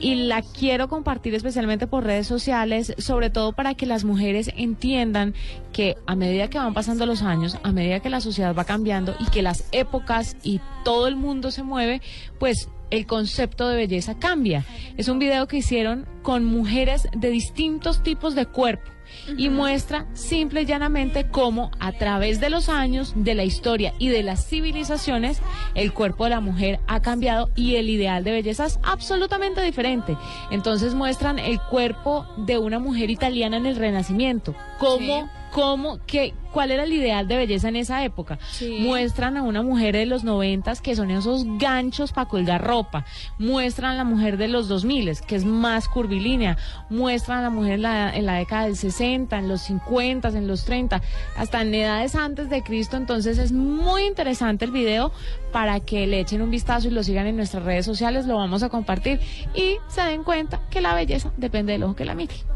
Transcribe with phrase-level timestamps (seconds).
[0.00, 5.34] y la quiero compartir especialmente por redes sociales, sobre todo para que las mujeres entiendan
[5.72, 9.14] que a medida que van pasando los años, a medida que la sociedad va cambiando
[9.20, 12.02] y que las épocas y todo el mundo se mueve,
[12.38, 14.64] pues el concepto de belleza cambia.
[14.96, 18.90] Es un video que hicieron con mujeres de distintos tipos de cuerpo
[19.36, 24.08] y muestra simple y llanamente cómo a través de los años, de la historia y
[24.08, 25.40] de las civilizaciones,
[25.74, 30.16] el cuerpo de la mujer ha cambiado y el ideal de belleza es absolutamente diferente.
[30.50, 36.72] Entonces muestran el cuerpo de una mujer italiana en el Renacimiento, cómo cómo, qué, cuál
[36.72, 38.40] era el ideal de belleza en esa época.
[38.80, 43.06] Muestran a una mujer de los noventas que son esos ganchos para colgar ropa.
[43.38, 46.56] Muestran a la mujer de los 2000 que es más curvilínea.
[46.90, 50.46] Muestran a la mujer en la, en la década del 60, en los 50, en
[50.46, 51.02] los 30,
[51.36, 52.96] hasta en edades antes de Cristo.
[52.96, 55.12] Entonces es muy interesante el video
[55.52, 58.26] para que le echen un vistazo y lo sigan en nuestras redes sociales.
[58.26, 59.20] Lo vamos a compartir
[59.54, 62.53] y se den cuenta que la belleza depende del ojo que la mire.